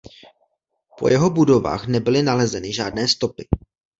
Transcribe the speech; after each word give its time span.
Po 0.97 1.07
jeho 1.13 1.29
budovách 1.29 1.87
nebyly 1.87 2.23
nalezeny 2.23 2.73
žádné 2.73 3.07
stopy. 3.07 3.47